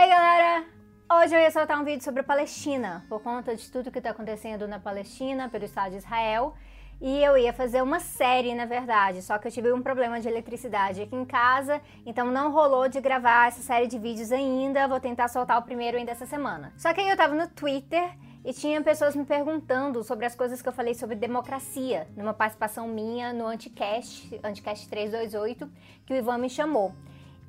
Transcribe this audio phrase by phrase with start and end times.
[0.00, 0.64] Ei galera!
[1.12, 4.10] Hoje eu ia soltar um vídeo sobre a Palestina, por conta de tudo que está
[4.10, 6.54] acontecendo na Palestina, pelo Estado de Israel.
[7.00, 10.28] E eu ia fazer uma série, na verdade, só que eu tive um problema de
[10.28, 14.86] eletricidade aqui em casa, então não rolou de gravar essa série de vídeos ainda.
[14.86, 16.72] Vou tentar soltar o primeiro ainda essa semana.
[16.76, 18.08] Só que aí eu tava no Twitter
[18.44, 22.86] e tinha pessoas me perguntando sobre as coisas que eu falei sobre democracia, numa participação
[22.86, 25.68] minha no Anticast, Anticast 328,
[26.06, 26.94] que o Ivan me chamou.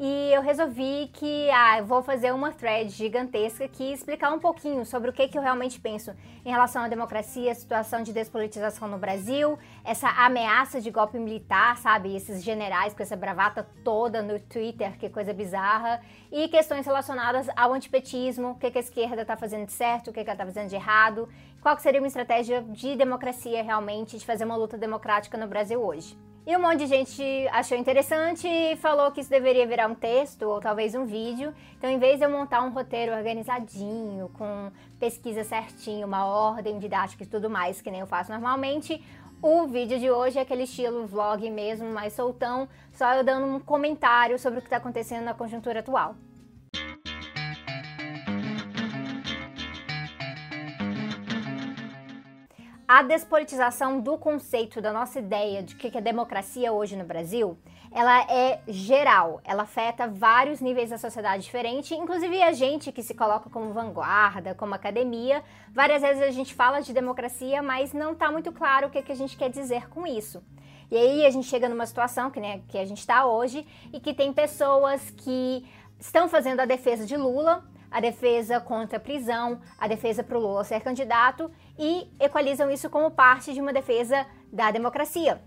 [0.01, 5.09] E eu resolvi que, ah, vou fazer uma thread gigantesca aqui explicar um pouquinho sobre
[5.09, 9.59] o que, que eu realmente penso em relação à democracia, situação de despolitização no Brasil,
[9.83, 12.15] essa ameaça de golpe militar, sabe?
[12.15, 15.99] Esses generais com essa bravata toda no Twitter, que coisa bizarra,
[16.31, 20.13] e questões relacionadas ao antipetismo, o que, que a esquerda está fazendo de certo, o
[20.13, 21.27] que, que ela está fazendo de errado,
[21.61, 26.28] qual seria uma estratégia de democracia realmente, de fazer uma luta democrática no Brasil hoje.
[26.49, 30.41] E um monte de gente achou interessante e falou que isso deveria virar um texto
[30.49, 31.53] ou talvez um vídeo.
[31.77, 37.23] Então, em vez de eu montar um roteiro organizadinho, com pesquisa certinho, uma ordem didática
[37.23, 38.99] e tudo mais, que nem eu faço normalmente,
[39.43, 43.59] o vídeo de hoje é aquele estilo vlog mesmo, mais soltão, só eu dando um
[43.59, 46.15] comentário sobre o que está acontecendo na conjuntura atual.
[52.89, 57.55] A despolitização do conceito da nossa ideia de que é democracia hoje no Brasil,
[57.91, 63.13] ela é geral, ela afeta vários níveis da sociedade diferente, inclusive a gente que se
[63.13, 68.31] coloca como vanguarda, como academia, várias vezes a gente fala de democracia, mas não está
[68.31, 70.41] muito claro o que, que a gente quer dizer com isso.
[70.89, 73.99] E aí a gente chega numa situação que, né, que a gente está hoje e
[73.99, 75.63] que tem pessoas que
[75.99, 80.41] estão fazendo a defesa de Lula, a defesa contra a prisão, a defesa para o
[80.41, 85.41] Lula ser candidato e equalizam isso como parte de uma defesa da democracia.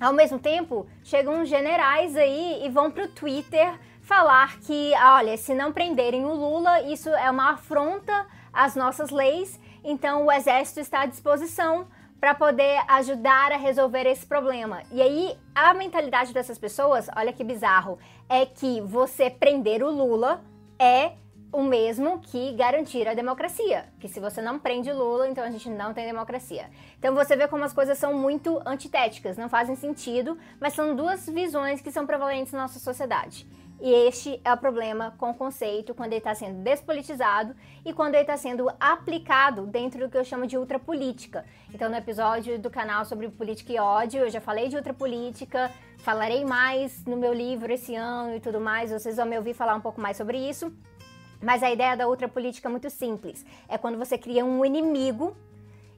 [0.00, 5.54] Ao mesmo tempo, chegam generais aí e vão para o Twitter falar que, olha, se
[5.54, 11.02] não prenderem o Lula, isso é uma afronta às nossas leis, então o exército está
[11.02, 11.86] à disposição
[12.20, 14.82] para poder ajudar a resolver esse problema.
[14.90, 17.98] E aí, a mentalidade dessas pessoas, olha que bizarro,
[18.28, 20.42] é que você prender o Lula
[20.78, 21.12] é
[21.54, 23.84] o mesmo que garantir a democracia.
[24.00, 26.68] Que se você não prende Lula, então a gente não tem democracia.
[26.98, 31.28] Então você vê como as coisas são muito antitéticas, não fazem sentido, mas são duas
[31.28, 33.46] visões que são prevalentes na nossa sociedade.
[33.80, 37.54] E este é o problema com o conceito quando ele está sendo despolitizado
[37.84, 41.44] e quando ele está sendo aplicado dentro do que eu chamo de ultrapolítica.
[41.72, 46.44] Então, no episódio do canal sobre política e ódio, eu já falei de ultrapolítica, falarei
[46.44, 49.80] mais no meu livro esse ano e tudo mais, vocês vão me ouvir falar um
[49.80, 50.72] pouco mais sobre isso.
[51.44, 53.44] Mas a ideia da outra política é muito simples.
[53.68, 55.36] É quando você cria um inimigo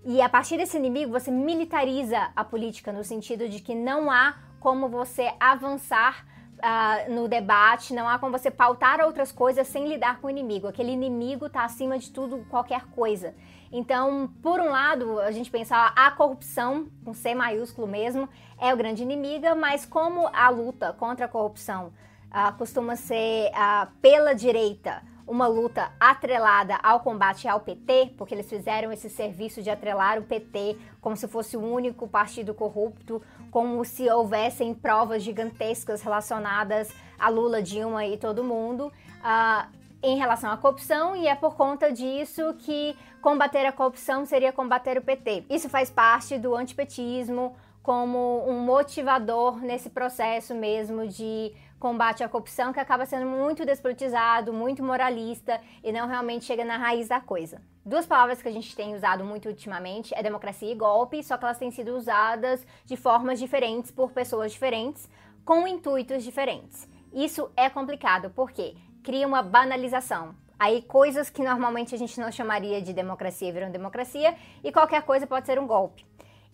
[0.05, 4.37] e a partir desse inimigo você militariza a política no sentido de que não há
[4.61, 10.21] como você avançar uh, no debate, não há como você pautar outras coisas sem lidar
[10.21, 10.67] com o inimigo.
[10.67, 13.35] Aquele inimigo está acima de tudo, qualquer coisa.
[13.71, 18.77] Então, por um lado, a gente pensa a corrupção, com C maiúsculo mesmo, é o
[18.77, 21.93] grande inimigo, mas como a luta contra a corrupção
[22.31, 28.49] uh, costuma ser uh, pela direita, uma luta atrelada ao combate ao PT, porque eles
[28.49, 33.21] fizeram esse serviço de atrelar o PT como se fosse o único partido corrupto,
[33.51, 38.93] como se houvessem provas gigantescas relacionadas a Lula, Dilma e todo mundo.
[39.21, 44.53] Uh, em relação à corrupção, e é por conta disso que combater a corrupção seria
[44.53, 45.45] combater o PT.
[45.51, 51.53] Isso faz parte do antipetismo como um motivador nesse processo mesmo de
[51.87, 56.77] combate à corrupção que acaba sendo muito despolitizado, muito moralista e não realmente chega na
[56.77, 57.63] raiz da coisa.
[57.85, 61.45] Duas palavras que a gente tem usado muito ultimamente é democracia e golpe, só que
[61.45, 65.09] elas têm sido usadas de formas diferentes por pessoas diferentes,
[65.45, 66.89] com intuitos diferentes.
[67.13, 68.75] Isso é complicado porque
[69.05, 70.35] cria uma banalização.
[70.59, 75.25] Aí coisas que normalmente a gente não chamaria de democracia viram democracia e qualquer coisa
[75.25, 76.05] pode ser um golpe.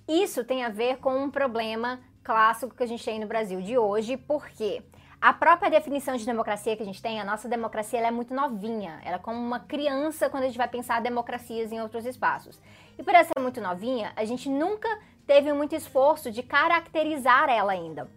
[0.07, 3.79] Isso tem a ver com um problema clássico que a gente tem no Brasil de
[3.79, 4.83] hoje, porque
[5.23, 9.01] a própria definição de democracia que a gente tem, a nossa democracia é muito novinha.
[9.05, 12.61] Ela é como uma criança quando a gente vai pensar democracias em outros espaços.
[12.99, 14.89] E por ela ser muito novinha, a gente nunca
[15.25, 18.11] teve muito esforço de caracterizar ela ainda.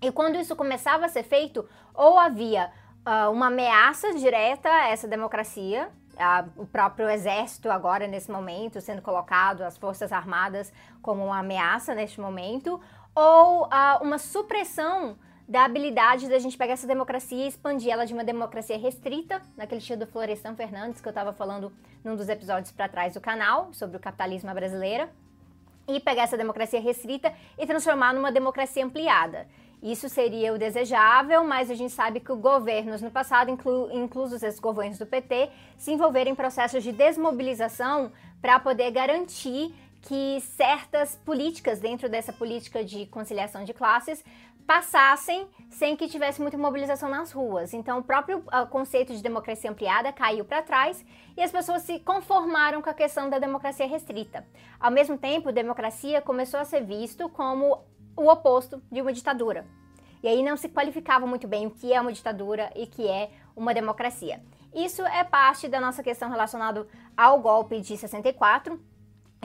[0.00, 2.70] E quando isso começava a ser feito, ou havia
[3.04, 5.90] uh, uma ameaça direta a essa democracia,
[6.56, 10.72] o próprio exército agora nesse momento sendo colocado, as forças armadas
[11.02, 12.80] como uma ameaça neste momento,
[13.16, 18.12] ou uh, uma supressão da habilidade da gente pegar essa democracia e expandir ela de
[18.12, 21.72] uma democracia restrita, naquele estilo do Florestan Fernandes, que eu estava falando
[22.02, 25.08] num dos episódios para trás do canal, sobre o capitalismo brasileiro,
[25.88, 29.46] e pegar essa democracia restrita e transformar numa democracia ampliada.
[29.80, 34.42] Isso seria o desejável, mas a gente sabe que os governos no passado, inclu inclusos
[34.42, 35.48] esses governos do PT,
[35.78, 38.10] se envolveram em processos de desmobilização
[38.40, 39.72] para poder garantir
[40.02, 44.24] que certas políticas dentro dessa política de conciliação de classes
[44.66, 47.72] passassem sem que tivesse muita mobilização nas ruas.
[47.72, 51.04] Então, o próprio uh, conceito de democracia ampliada caiu para trás
[51.36, 54.46] e as pessoas se conformaram com a questão da democracia restrita.
[54.80, 57.84] Ao mesmo tempo, democracia começou a ser visto como
[58.16, 59.66] o oposto de uma ditadura.
[60.22, 63.06] E aí não se qualificava muito bem o que é uma ditadura e o que
[63.06, 64.42] é uma democracia.
[64.74, 66.86] Isso é parte da nossa questão relacionada
[67.16, 68.80] ao golpe de 64,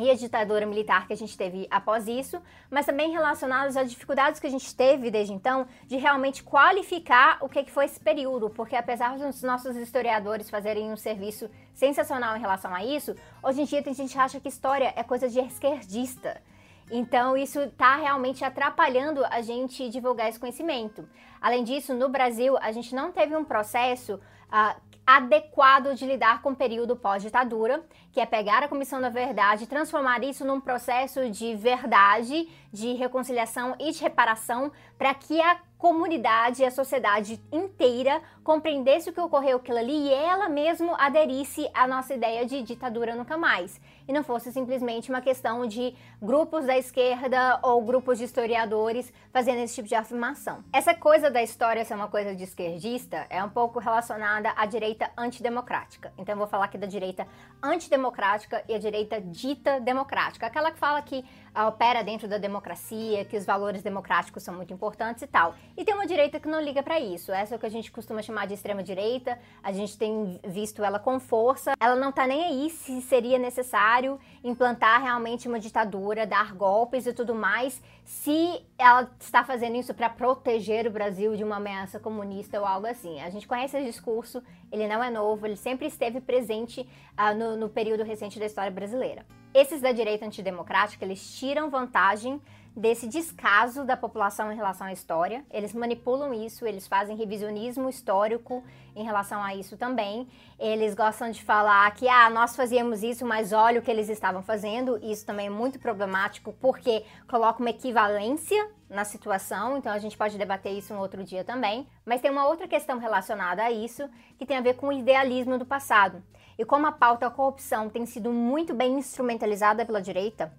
[0.01, 4.39] e a ditadura militar que a gente teve após isso, mas também relacionados às dificuldades
[4.39, 8.75] que a gente teve desde então de realmente qualificar o que foi esse período, porque
[8.75, 13.83] apesar dos nossos historiadores fazerem um serviço sensacional em relação a isso, hoje em dia
[13.83, 16.41] tem gente acha que história é coisa de esquerdista.
[16.89, 21.07] Então, isso está realmente atrapalhando a gente divulgar esse conhecimento.
[21.39, 26.51] Além disso, no Brasil, a gente não teve um processo uh, adequado de lidar com
[26.51, 31.29] o período pós-ditadura, que é pegar a Comissão da Verdade e transformar isso num processo
[31.29, 39.09] de verdade, de reconciliação e de reparação, para que a comunidade, a sociedade inteira compreendesse
[39.09, 43.37] o que ocorreu aquilo ali e ela mesmo aderisse à nossa ideia de ditadura nunca
[43.37, 43.79] mais.
[44.07, 49.59] E não fosse simplesmente uma questão de grupos da esquerda ou grupos de historiadores fazendo
[49.59, 50.63] esse tipo de afirmação.
[50.73, 55.09] Essa coisa da história ser uma coisa de esquerdista é um pouco relacionada à direita
[55.15, 56.11] antidemocrática.
[56.17, 57.27] Então eu vou falar aqui da direita
[57.61, 61.23] antidemocrática e a direita dita democrática, aquela que fala que
[61.55, 65.55] uh, opera dentro da democracia, que os valores democráticos são muito importantes e tal.
[65.77, 67.31] E tem uma direita que não liga para isso.
[67.31, 69.37] Essa é o que a gente costuma chamar de extrema direita.
[69.61, 71.73] A gente tem visto ela com força.
[71.79, 77.13] Ela não tá nem aí se seria necessário implantar realmente uma ditadura, dar golpes e
[77.13, 82.59] tudo mais, se ela está fazendo isso para proteger o Brasil de uma ameaça comunista
[82.59, 83.21] ou algo assim.
[83.21, 84.41] A gente conhece esse discurso,
[84.71, 88.71] ele não é novo, ele sempre esteve presente uh, no, no período recente da história
[88.71, 89.25] brasileira.
[89.53, 92.41] Esses da direita antidemocrática, eles tiram vantagem
[92.75, 95.43] desse descaso da população em relação à história.
[95.51, 98.63] Eles manipulam isso, eles fazem revisionismo histórico
[98.95, 100.27] em relação a isso também.
[100.57, 104.41] Eles gostam de falar que ah, nós fazíamos isso, mas olha o que eles estavam
[104.41, 104.97] fazendo.
[105.03, 110.37] Isso também é muito problemático porque coloca uma equivalência na situação, então a gente pode
[110.37, 111.87] debater isso um outro dia também.
[112.05, 115.57] Mas tem uma outra questão relacionada a isso que tem a ver com o idealismo
[115.57, 116.21] do passado.
[116.57, 120.53] E como a pauta da corrupção tem sido muito bem instrumentalizada pela direita,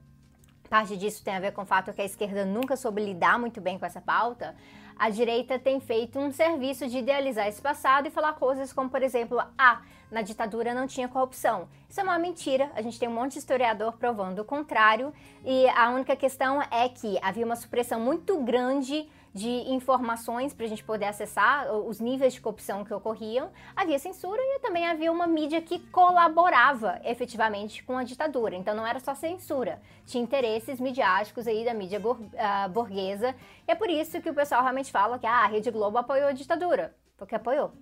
[0.72, 3.60] parte disso tem a ver com o fato que a esquerda nunca soube lidar muito
[3.60, 4.56] bem com essa pauta,
[4.96, 9.02] a direita tem feito um serviço de idealizar esse passado e falar coisas como, por
[9.02, 11.68] exemplo, ah, na ditadura não tinha corrupção.
[11.90, 15.12] Isso é uma mentira, a gente tem um monte de historiador provando o contrário,
[15.44, 20.68] e a única questão é que havia uma supressão muito grande de informações para a
[20.68, 25.26] gente poder acessar os níveis de corrupção que ocorriam, havia censura e também havia uma
[25.26, 28.54] mídia que colaborava efetivamente com a ditadura.
[28.54, 33.34] Então não era só censura, tinha interesses midiáticos aí da mídia uh, burguesa.
[33.66, 36.28] E é por isso que o pessoal realmente fala que ah, a Rede Globo apoiou
[36.28, 37.72] a ditadura, porque apoiou.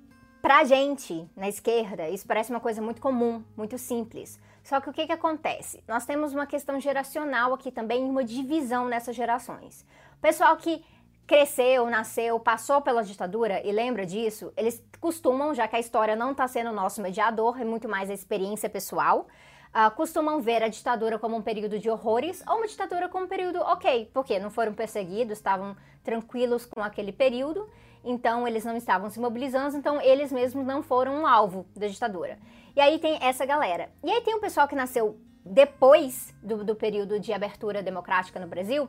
[0.41, 4.41] Pra gente, na esquerda, isso parece uma coisa muito comum, muito simples.
[4.63, 5.83] Só que o que, que acontece?
[5.87, 9.85] Nós temos uma questão geracional aqui também, uma divisão nessas gerações.
[10.17, 10.83] O pessoal que
[11.31, 16.33] cresceu, nasceu, passou pela ditadura e lembra disso, eles costumam, já que a história não
[16.33, 19.29] está sendo nosso mediador, é muito mais a experiência pessoal,
[19.69, 23.29] uh, costumam ver a ditadura como um período de horrores ou uma ditadura como um
[23.29, 27.71] período ok, porque não foram perseguidos, estavam tranquilos com aquele período,
[28.03, 32.41] então eles não estavam se mobilizando, então eles mesmos não foram um alvo da ditadura.
[32.75, 33.89] E aí tem essa galera.
[34.03, 38.49] E aí tem o pessoal que nasceu depois do, do período de abertura democrática no
[38.49, 38.89] Brasil,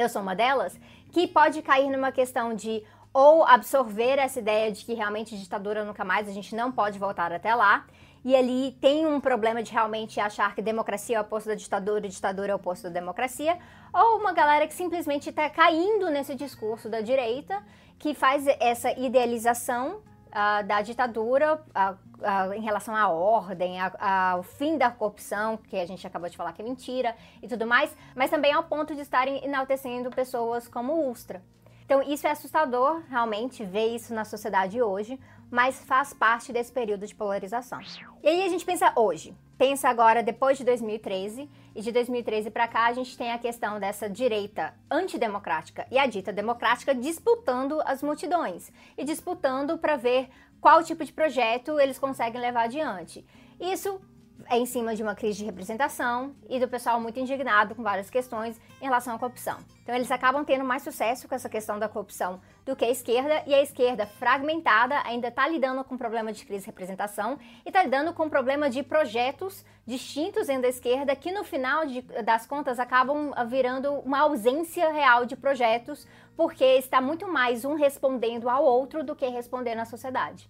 [0.00, 0.78] eu sou uma delas,
[1.12, 6.04] que pode cair numa questão de ou absorver essa ideia de que realmente ditadura nunca
[6.04, 7.84] mais, a gente não pode voltar até lá.
[8.24, 12.06] E ali tem um problema de realmente achar que democracia é o oposto da ditadura
[12.06, 13.56] e ditadura é o oposto da democracia.
[13.92, 17.62] Ou uma galera que simplesmente está caindo nesse discurso da direita,
[17.98, 24.78] que faz essa idealização uh, da ditadura uh, uh, em relação à ordem, ao fim
[24.78, 28.30] da corrupção, que a gente acabou de falar que é mentira e tudo mais, mas
[28.30, 31.42] também ao ponto de estarem enaltecendo pessoas como Ustra.
[31.88, 35.18] Então, isso é assustador, realmente, ver isso na sociedade hoje,
[35.50, 37.80] mas faz parte desse período de polarização.
[38.22, 42.68] E aí a gente pensa hoje, pensa agora depois de 2013, e de 2013 para
[42.68, 48.02] cá a gente tem a questão dessa direita antidemocrática e a dita democrática disputando as
[48.02, 50.28] multidões e disputando para ver
[50.60, 53.24] qual tipo de projeto eles conseguem levar adiante.
[53.58, 53.98] Isso
[54.46, 58.08] é em cima de uma crise de representação e do pessoal muito indignado com várias
[58.08, 59.58] questões em relação à corrupção.
[59.82, 63.42] Então eles acabam tendo mais sucesso com essa questão da corrupção do que a esquerda,
[63.46, 67.68] e a esquerda fragmentada ainda está lidando com o problema de crise de representação e
[67.68, 72.02] está lidando com o problema de projetos distintos dentro da esquerda que no final de,
[72.22, 78.48] das contas acabam virando uma ausência real de projetos, porque está muito mais um respondendo
[78.48, 80.48] ao outro do que respondendo à sociedade.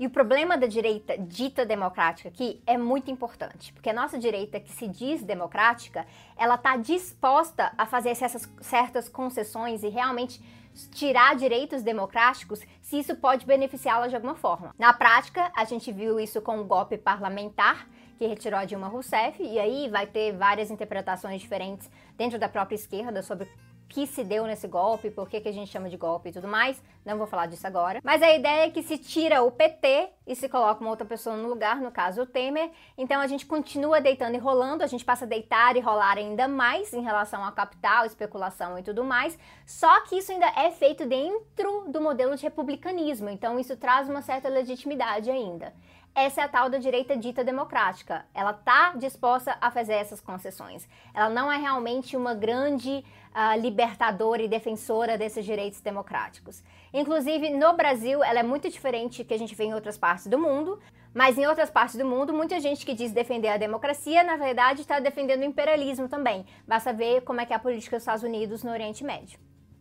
[0.00, 4.58] E o problema da direita dita democrática aqui é muito importante, porque a nossa direita
[4.58, 6.06] que se diz democrática,
[6.38, 10.42] ela está disposta a fazer essas certas concessões e realmente
[10.90, 14.74] tirar direitos democráticos se isso pode beneficiá-la de alguma forma.
[14.78, 19.42] Na prática, a gente viu isso com o golpe parlamentar, que retirou a Dilma Rousseff,
[19.42, 23.46] e aí vai ter várias interpretações diferentes dentro da própria esquerda sobre
[23.90, 26.46] que se deu nesse golpe, por que, que a gente chama de golpe e tudo
[26.46, 26.80] mais.
[27.04, 28.00] Não vou falar disso agora.
[28.04, 31.36] Mas a ideia é que se tira o PT e se coloca uma outra pessoa
[31.36, 32.70] no lugar, no caso o Temer.
[32.96, 36.46] Então a gente continua deitando e rolando, a gente passa a deitar e rolar ainda
[36.46, 39.36] mais em relação ao capital, especulação e tudo mais.
[39.66, 43.28] Só que isso ainda é feito dentro do modelo de republicanismo.
[43.28, 45.74] Então isso traz uma certa legitimidade ainda.
[46.14, 48.26] Essa é a tal da direita dita democrática.
[48.34, 50.88] Ela está disposta a fazer essas concessões.
[51.14, 56.62] Ela não é realmente uma grande uh, libertadora e defensora desses direitos democráticos.
[56.92, 60.38] Inclusive, no Brasil, ela é muito diferente que a gente vê em outras partes do
[60.38, 60.78] mundo.
[61.12, 64.82] Mas em outras partes do mundo, muita gente que diz defender a democracia, na verdade,
[64.82, 66.46] está defendendo o imperialismo também.
[66.66, 69.38] Basta ver como é que é a política dos Estados Unidos no Oriente Médio.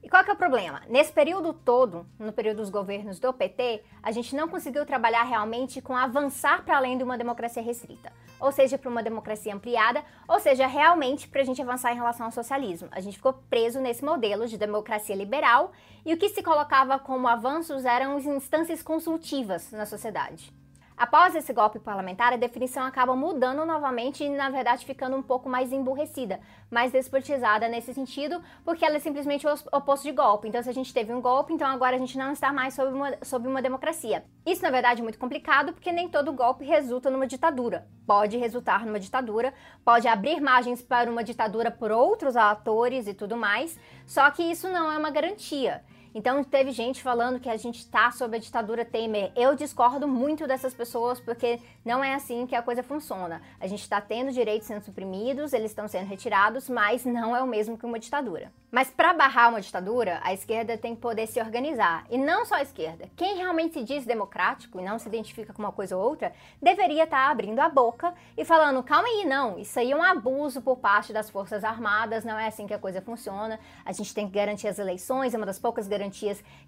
[0.10, 0.82] E qual que é o problema?
[0.90, 5.84] Nesse período todo, no período dos governos do PT, a gente não conseguiu trabalhar realmente
[5.84, 10.40] com avançar para além de uma democracia restrita, ou seja, para uma democracia ampliada, ou
[10.40, 12.90] seja, realmente para a gente avançar em relação ao socialismo.
[12.92, 15.74] A gente ficou preso nesse modelo de democracia liberal
[16.04, 20.52] e o que se colocava como avanços eram instâncias consultivas na sociedade.
[21.00, 25.48] Após esse golpe parlamentar, a definição acaba mudando novamente e, na verdade, ficando um pouco
[25.48, 30.50] mais emburrecida, mais despolitizada nesse sentido, porque ela é simplesmente o oposto de golpe.
[30.50, 32.92] Então, se a gente teve um golpe, então agora a gente não está mais sob
[32.92, 34.26] uma, sob uma democracia.
[34.46, 37.88] Isso, na verdade, é muito complicado, porque nem todo golpe resulta numa ditadura.
[38.06, 39.54] Pode resultar numa ditadura,
[39.86, 44.68] pode abrir margens para uma ditadura por outros atores e tudo mais, só que isso
[44.68, 45.82] não é uma garantia.
[46.20, 49.32] Então teve gente falando que a gente está sob a ditadura Temer.
[49.38, 53.42] Eu discordo muito dessas pessoas porque não é assim que a coisa funciona.
[53.58, 57.48] A gente está tendo direitos sendo suprimidos, eles estão sendo retirados, mas não é o
[57.48, 58.52] mesmo que uma ditadura.
[58.70, 62.06] Mas para barrar uma ditadura, a esquerda tem que poder se organizar.
[62.10, 63.10] E não só a esquerda.
[63.16, 67.06] Quem realmente se diz democrático e não se identifica com uma coisa ou outra, deveria
[67.06, 70.62] estar tá abrindo a boca e falando: calma aí, não, isso aí é um abuso
[70.62, 73.60] por parte das Forças Armadas, não é assim que a coisa funciona.
[73.84, 76.09] A gente tem que garantir as eleições, é uma das poucas garantias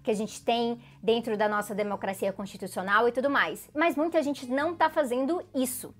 [0.02, 3.68] que a gente tem dentro da nossa democracia constitucional e tudo mais.
[3.74, 5.94] Mas muita gente não está fazendo isso.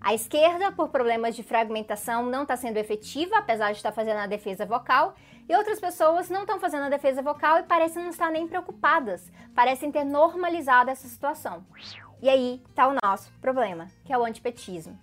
[0.00, 4.26] A esquerda, por problemas de fragmentação, não está sendo efetiva, apesar de estar fazendo a
[4.26, 5.14] defesa vocal,
[5.48, 9.32] e outras pessoas não estão fazendo a defesa vocal e parecem não estar nem preocupadas,
[9.54, 11.64] parecem ter normalizado essa situação.
[12.20, 14.98] E aí está o nosso problema, que é o antipetismo.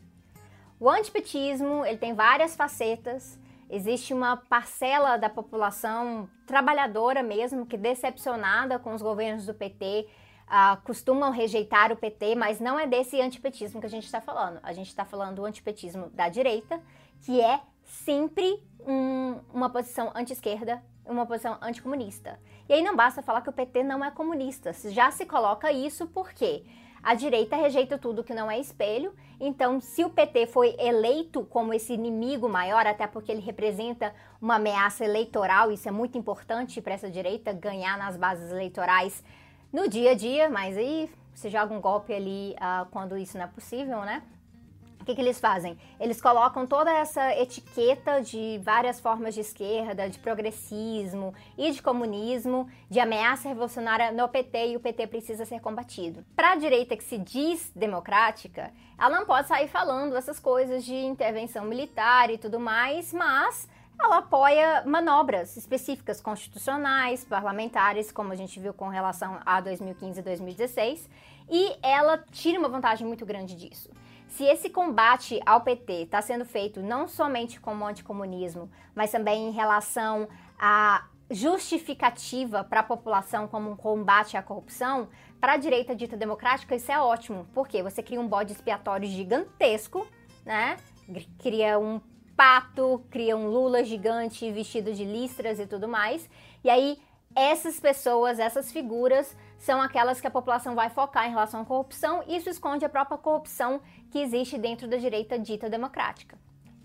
[0.79, 3.39] O antipetismo ele tem várias facetas.
[3.73, 10.09] Existe uma parcela da população trabalhadora mesmo que decepcionada com os governos do PT,
[10.47, 14.59] uh, costumam rejeitar o PT, mas não é desse antipetismo que a gente está falando.
[14.61, 16.81] A gente está falando do antipetismo da direita,
[17.21, 22.37] que é sempre um, uma posição anti-esquerda, uma posição anticomunista.
[22.67, 26.07] E aí não basta falar que o PT não é comunista, já se coloca isso
[26.07, 26.65] porque
[27.03, 29.13] a direita rejeita tudo que não é espelho.
[29.39, 34.55] Então, se o PT foi eleito como esse inimigo maior, até porque ele representa uma
[34.55, 39.23] ameaça eleitoral, isso é muito importante para essa direita ganhar nas bases eleitorais
[39.73, 43.45] no dia a dia, mas aí você joga um golpe ali uh, quando isso não
[43.45, 44.21] é possível, né?
[45.01, 45.77] O que, que, eles fazem?
[45.99, 52.69] Eles colocam toda essa etiqueta de várias formas de esquerda, de progressismo e de comunismo,
[52.87, 56.23] de ameaça revolucionária no PT e o PT precisa ser combatido.
[56.35, 60.95] Para a direita que se diz democrática, ela não pode sair falando essas coisas de
[60.95, 63.67] intervenção militar e tudo mais, mas
[63.99, 70.23] ela apoia manobras específicas constitucionais, parlamentares, como a gente viu com relação a 2015 e
[70.23, 71.09] 2016,
[71.49, 73.89] e ela tira uma vantagem muito grande disso.
[74.31, 79.51] Se esse combate ao PT está sendo feito não somente como anticomunismo, mas também em
[79.51, 85.09] relação à justificativa para a população como um combate à corrupção,
[85.39, 90.07] para a direita dita democrática isso é ótimo, porque você cria um bode expiatório gigantesco,
[90.45, 90.77] né?
[91.39, 91.99] Cria um
[92.33, 96.29] pato, cria um Lula gigante vestido de listras e tudo mais.
[96.63, 96.97] E aí
[97.35, 102.23] essas pessoas, essas figuras são aquelas que a população vai focar em relação à corrupção.
[102.27, 106.35] Isso esconde a própria corrupção que existe dentro da direita dita democrática.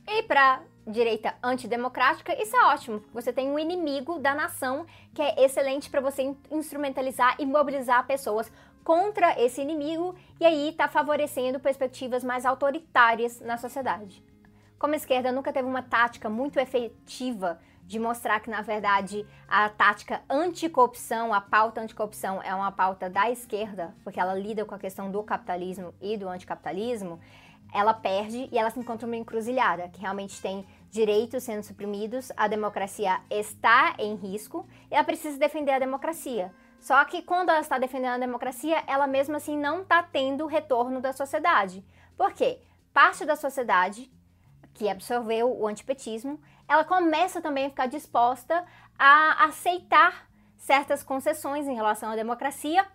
[0.06, 3.02] E para direita antidemocrática, isso é ótimo.
[3.14, 8.52] Você tem um inimigo da nação que é excelente para você instrumentalizar e mobilizar pessoas
[8.84, 14.22] contra esse inimigo e aí está favorecendo perspectivas mais autoritárias na sociedade.
[14.78, 19.68] Como a esquerda nunca teve uma tática muito efetiva de mostrar que, na verdade, a
[19.68, 24.78] tática anticorrupção, a pauta anticorrupção é uma pauta da esquerda, porque ela lida com a
[24.78, 27.20] questão do capitalismo e do anticapitalismo,
[27.72, 32.48] ela perde e ela se encontra uma encruzilhada, que realmente tem direitos sendo suprimidos, a
[32.48, 36.52] democracia está em risco e ela precisa defender a democracia.
[36.80, 41.00] Só que quando ela está defendendo a democracia, ela mesmo assim não está tendo retorno
[41.00, 41.84] da sociedade.
[42.16, 42.60] Por quê?
[42.92, 44.10] Parte da sociedade
[44.76, 48.62] que absorveu o antipetismo, ela começa também a ficar disposta
[48.98, 50.28] a aceitar
[50.58, 52.86] certas concessões em relação à democracia,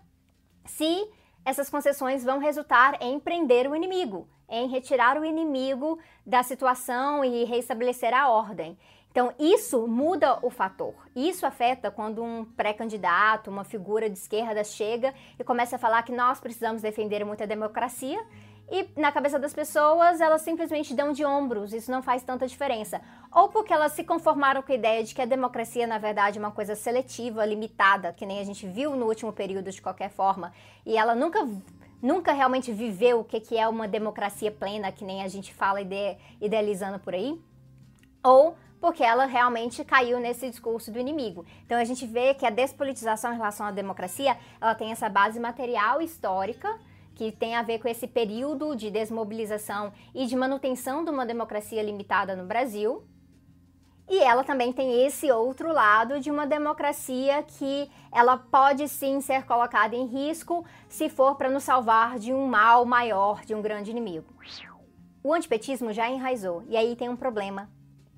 [0.64, 1.10] se
[1.44, 7.46] essas concessões vão resultar em prender o inimigo, em retirar o inimigo da situação e
[7.46, 8.78] reestabelecer a ordem.
[9.10, 10.94] Então, isso muda o fator.
[11.16, 16.12] Isso afeta quando um pré-candidato, uma figura de esquerda chega e começa a falar que
[16.12, 18.24] nós precisamos defender muito a democracia
[18.72, 23.02] e na cabeça das pessoas elas simplesmente dão de ombros, isso não faz tanta diferença.
[23.30, 26.42] Ou porque elas se conformaram com a ideia de que a democracia, na verdade, é
[26.42, 30.54] uma coisa seletiva, limitada, que nem a gente viu no último período de qualquer forma,
[30.86, 31.46] e ela nunca
[32.02, 36.18] nunca realmente viveu o que, é uma democracia plena, que nem a gente fala ide
[36.40, 37.40] idealizando por aí,
[38.24, 41.46] ou porque ela realmente caiu nesse discurso do inimigo.
[41.66, 45.40] Então a gente vê que a despolitização em relação à democracia, ela tem essa base
[45.40, 46.80] material histórica,
[47.22, 51.84] que tem a ver com esse período de desmobilização e de manutenção de uma democracia
[51.84, 53.04] limitada no Brasil,
[54.10, 59.46] e ela também tem esse outro lado de uma democracia que ela pode sim ser
[59.46, 63.92] colocada em risco se for para nos salvar de um mal maior, de um grande
[63.92, 64.34] inimigo.
[65.24, 67.70] O antipetismo já enraizou e aí tem um problema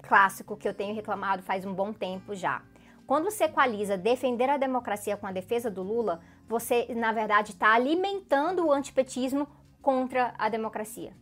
[0.01, 2.62] clássico que eu tenho reclamado faz um bom tempo já.
[3.05, 7.73] Quando você equaliza defender a democracia com a defesa do Lula, você, na verdade, está
[7.73, 9.47] alimentando o antipetismo
[9.81, 11.13] contra a democracia.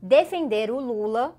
[0.00, 1.36] Defender o Lula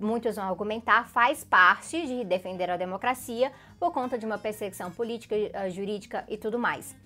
[0.00, 5.34] muitos vão argumentar, faz parte de defender a democracia por conta de uma perseguição política,
[5.34, 6.96] eh, jurídica e tudo mais.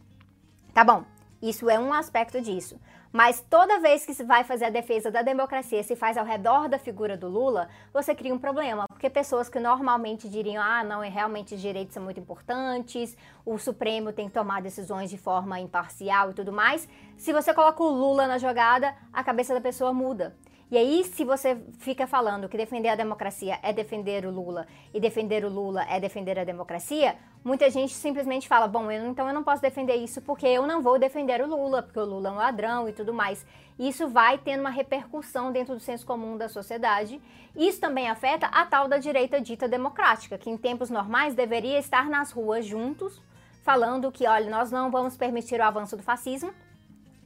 [0.73, 1.05] Tá bom,
[1.41, 2.79] isso é um aspecto disso.
[3.17, 6.69] Mas toda vez que se vai fazer a defesa da democracia, se faz ao redor
[6.69, 11.03] da figura do Lula, você cria um problema, porque pessoas que normalmente diriam, ah, não,
[11.03, 15.59] é realmente os direitos são muito importantes, o Supremo tem que tomar decisões de forma
[15.59, 19.95] imparcial e tudo mais, se você coloca o Lula na jogada, a cabeça da pessoa
[19.95, 20.37] muda.
[20.69, 24.99] E aí, se você fica falando que defender a democracia é defender o Lula e
[24.99, 29.35] defender o Lula é defender a democracia, muita gente simplesmente fala: bom, eu, então eu
[29.35, 32.33] não posso defender isso porque eu não vou defender o Lula, porque o Lula é
[32.33, 33.47] um ladrão e tudo mais.
[33.79, 37.23] Isso vai tendo uma repercussão dentro do senso comum da sociedade.
[37.55, 42.11] Isso também afeta a tal da direita dita democrática, que em tempos normais deveria estar
[42.11, 43.23] nas ruas juntos,
[43.63, 46.53] falando que, olha, nós não vamos permitir o avanço do fascismo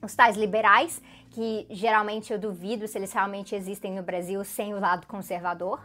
[0.02, 4.80] os tais liberais, que geralmente eu duvido se eles realmente existem no Brasil sem o
[4.80, 5.80] lado conservador.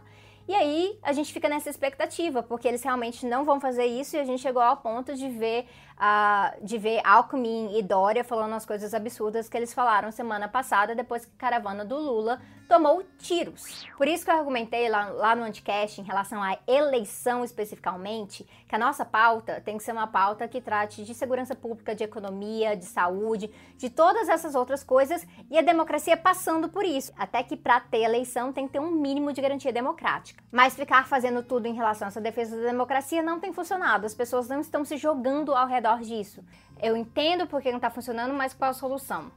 [0.48, 4.20] E aí a gente fica nessa expectativa, porque eles realmente não vão fazer isso e
[4.20, 8.66] a gente chegou ao ponto de ver uh, de ver Alckmin e Dória falando as
[8.66, 13.86] coisas absurdas que eles falaram semana passada, depois que a caravana do Lula tomou tiros.
[13.96, 18.74] Por isso que eu argumentei lá, lá no Anticast, em relação à eleição especificamente, que
[18.74, 22.76] a nossa pauta tem que ser uma pauta que trate de segurança pública, de economia,
[22.76, 27.12] de saúde, de todas essas outras coisas, e a democracia passando por isso.
[27.16, 30.42] Até que para ter eleição tem que ter um mínimo de garantia democrática.
[30.50, 34.06] Mas ficar fazendo tudo em relação a essa defesa da democracia não tem funcionado.
[34.06, 36.44] As pessoas não estão se jogando ao redor redor disso.
[36.82, 39.30] Eu entendo porque não está funcionando, mas qual a solução?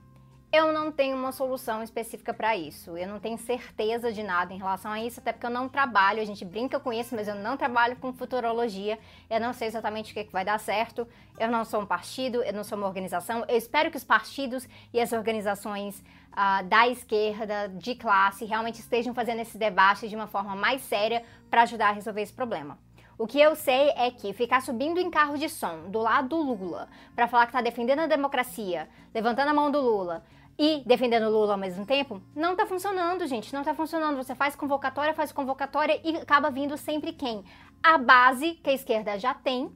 [0.52, 2.98] Eu não tenho uma solução específica para isso.
[2.98, 6.20] Eu não tenho certeza de nada em relação a isso, até porque eu não trabalho.
[6.20, 8.98] A gente brinca com isso, mas eu não trabalho com futurologia.
[9.30, 11.08] Eu não sei exatamente o que, que vai dar certo.
[11.38, 13.46] Eu não sou um partido, eu não sou uma organização.
[13.48, 19.14] Eu espero que os partidos e as organizações uh, da esquerda, de classe, realmente estejam
[19.14, 22.76] fazendo esse debate de uma forma mais séria para ajudar a resolver esse problema.
[23.20, 26.42] O que eu sei é que ficar subindo em carro de som do lado do
[26.42, 30.24] Lula para falar que tá defendendo a democracia, levantando a mão do Lula
[30.58, 33.54] e defendendo o Lula ao mesmo tempo, não tá funcionando, gente.
[33.54, 34.16] Não tá funcionando.
[34.16, 37.44] Você faz convocatória, faz convocatória e acaba vindo sempre quem?
[37.84, 39.70] A base que a esquerda já tem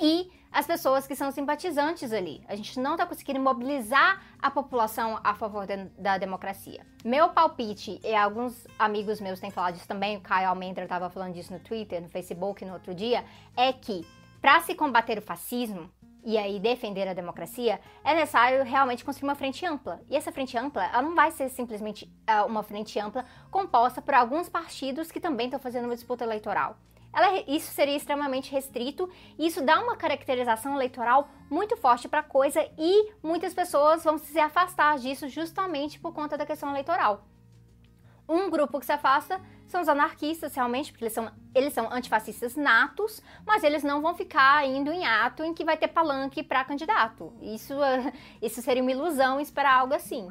[0.00, 2.42] e as pessoas que são simpatizantes ali.
[2.48, 6.80] A gente não está conseguindo mobilizar a população a favor de, da democracia.
[7.04, 11.34] Meu palpite, e alguns amigos meus têm falado disso também, o Caio Almendra estava falando
[11.34, 13.22] disso no Twitter, no Facebook no outro dia,
[13.54, 14.06] é que
[14.40, 15.90] para se combater o fascismo,
[16.24, 20.00] e aí defender a democracia, é necessário realmente construir uma frente ampla.
[20.08, 24.14] E essa frente ampla, ela não vai ser simplesmente uh, uma frente ampla composta por
[24.14, 26.78] alguns partidos que também estão fazendo uma disputa eleitoral.
[27.16, 32.22] Ela, isso seria extremamente restrito e isso dá uma caracterização eleitoral muito forte para a
[32.22, 37.24] coisa e muitas pessoas vão se afastar disso justamente por conta da questão eleitoral.
[38.28, 42.54] Um grupo que se afasta são os anarquistas, realmente, porque eles são, eles são antifascistas
[42.54, 46.64] natos, mas eles não vão ficar indo em ato em que vai ter palanque para
[46.64, 47.32] candidato.
[47.40, 47.72] Isso,
[48.42, 50.28] isso seria uma ilusão esperar algo assim.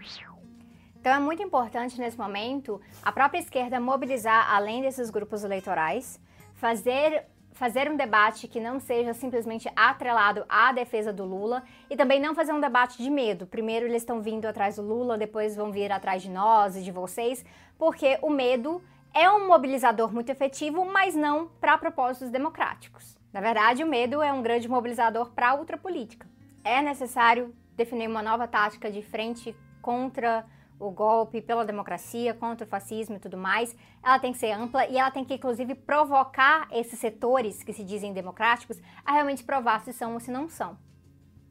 [1.00, 6.20] Então é muito importante nesse momento a própria esquerda mobilizar além desses grupos eleitorais,
[6.56, 12.20] fazer fazer um debate que não seja simplesmente atrelado à defesa do Lula e também
[12.20, 13.48] não fazer um debate de medo.
[13.48, 16.92] Primeiro eles estão vindo atrás do Lula, depois vão vir atrás de nós e de
[16.92, 17.46] vocês,
[17.78, 23.18] porque o medo é um mobilizador muito efetivo, mas não para propósitos democráticos.
[23.32, 26.28] Na verdade, o medo é um grande mobilizador para a ultrapolítica.
[26.62, 30.46] É necessário definir uma nova tática de frente contra
[30.80, 33.76] o golpe, pela democracia, contra o fascismo e tudo mais.
[34.04, 37.84] Ela tem que ser ampla e ela tem que, inclusive, provocar esses setores que se
[37.84, 40.78] dizem democráticos a realmente provar se são ou se não são.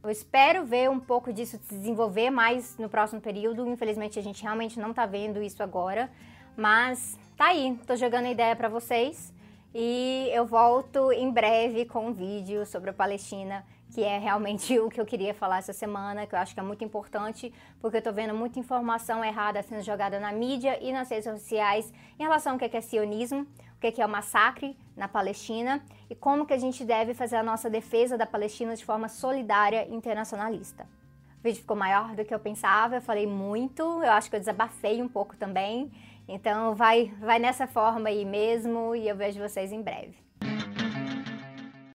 [0.03, 3.67] Eu espero ver um pouco disso se desenvolver mais no próximo período.
[3.67, 6.11] Infelizmente, a gente realmente não está vendo isso agora,
[6.55, 9.33] mas tá aí, tô jogando a ideia para vocês
[9.75, 14.89] e eu volto em breve com um vídeo sobre a Palestina, que é realmente o
[14.89, 18.03] que eu queria falar essa semana, que eu acho que é muito importante, porque eu
[18.03, 22.53] tô vendo muita informação errada sendo jogada na mídia e nas redes sociais em relação
[22.53, 26.59] ao que é sionismo, o que é o massacre na Palestina e como que a
[26.59, 30.85] gente deve fazer a nossa defesa da Palestina de forma solidária e internacionalista.
[31.39, 34.41] O vídeo ficou maior do que eu pensava, eu falei muito, eu acho que eu
[34.41, 35.93] desabafei um pouco também.
[36.27, 40.24] Então vai, vai nessa forma aí mesmo e eu vejo vocês em breve.